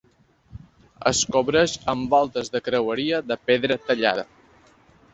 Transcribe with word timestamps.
Es 1.11 1.19
cobreix 1.35 1.77
amb 1.95 2.09
voltes 2.17 2.51
de 2.57 2.65
creueria 2.71 3.23
de 3.29 3.41
pedra 3.51 3.81
tallada. 3.89 4.29